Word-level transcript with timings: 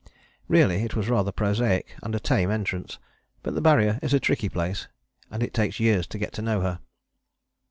Really 0.47 0.77
it 0.81 0.95
was 0.95 1.09
rather 1.09 1.31
prosaic 1.31 1.93
and 2.01 2.15
a 2.15 2.19
tame 2.19 2.49
entrance. 2.49 2.97
But 3.43 3.53
the 3.53 3.61
Barrier 3.61 3.99
is 4.01 4.15
a 4.15 4.19
tricky 4.19 4.49
place, 4.49 4.87
and 5.29 5.43
it 5.43 5.53
takes 5.53 5.79
years 5.79 6.07
to 6.07 6.17
get 6.17 6.33
to 6.33 6.41
know 6.41 6.61
her. 6.61 6.79